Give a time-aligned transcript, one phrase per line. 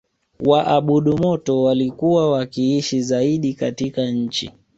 [0.45, 4.51] waabudu moto waliokuwa wakiishi zaidi katika nchi